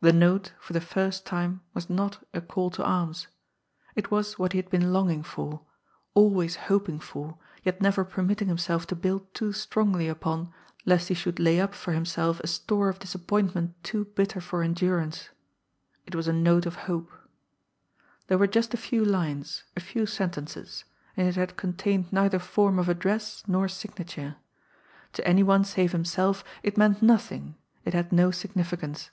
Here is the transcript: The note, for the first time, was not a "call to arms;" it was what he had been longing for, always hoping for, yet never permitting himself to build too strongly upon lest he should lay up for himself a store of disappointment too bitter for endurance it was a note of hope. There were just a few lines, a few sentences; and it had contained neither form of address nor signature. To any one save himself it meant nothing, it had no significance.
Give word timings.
The 0.00 0.12
note, 0.12 0.52
for 0.60 0.72
the 0.72 0.80
first 0.80 1.26
time, 1.26 1.62
was 1.74 1.90
not 1.90 2.24
a 2.32 2.40
"call 2.40 2.70
to 2.70 2.84
arms;" 2.84 3.26
it 3.96 4.12
was 4.12 4.38
what 4.38 4.52
he 4.52 4.58
had 4.58 4.70
been 4.70 4.92
longing 4.92 5.24
for, 5.24 5.62
always 6.14 6.54
hoping 6.54 7.00
for, 7.00 7.36
yet 7.64 7.80
never 7.82 8.04
permitting 8.04 8.46
himself 8.46 8.86
to 8.86 8.94
build 8.94 9.34
too 9.34 9.52
strongly 9.52 10.06
upon 10.06 10.52
lest 10.86 11.08
he 11.08 11.14
should 11.14 11.40
lay 11.40 11.58
up 11.58 11.74
for 11.74 11.92
himself 11.92 12.38
a 12.38 12.46
store 12.46 12.88
of 12.88 13.00
disappointment 13.00 13.74
too 13.82 14.04
bitter 14.04 14.40
for 14.40 14.62
endurance 14.62 15.30
it 16.06 16.14
was 16.14 16.28
a 16.28 16.32
note 16.32 16.64
of 16.64 16.76
hope. 16.86 17.10
There 18.28 18.38
were 18.38 18.46
just 18.46 18.72
a 18.74 18.76
few 18.76 19.04
lines, 19.04 19.64
a 19.76 19.80
few 19.80 20.06
sentences; 20.06 20.84
and 21.16 21.26
it 21.26 21.34
had 21.34 21.56
contained 21.56 22.12
neither 22.12 22.38
form 22.38 22.78
of 22.78 22.88
address 22.88 23.42
nor 23.48 23.66
signature. 23.66 24.36
To 25.14 25.26
any 25.26 25.42
one 25.42 25.64
save 25.64 25.90
himself 25.90 26.44
it 26.62 26.78
meant 26.78 27.02
nothing, 27.02 27.56
it 27.84 27.94
had 27.94 28.12
no 28.12 28.30
significance. 28.30 29.10